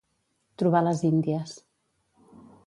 [0.61, 1.55] Trobar les índies.